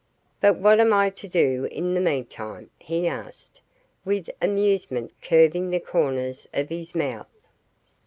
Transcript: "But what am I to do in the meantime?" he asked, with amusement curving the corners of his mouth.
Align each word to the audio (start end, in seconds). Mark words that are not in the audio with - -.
"But 0.39 0.57
what 0.57 0.79
am 0.79 0.91
I 0.93 1.11
to 1.11 1.27
do 1.27 1.65
in 1.65 1.93
the 1.93 2.01
meantime?" 2.01 2.71
he 2.79 3.05
asked, 3.07 3.61
with 4.03 4.31
amusement 4.41 5.13
curving 5.21 5.69
the 5.69 5.79
corners 5.79 6.47
of 6.55 6.69
his 6.69 6.95
mouth. 6.95 7.29